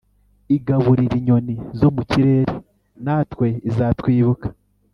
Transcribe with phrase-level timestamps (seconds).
[0.55, 2.53] Igaburira inyoni zo mu kirere
[3.05, 4.47] natwe izatwibuka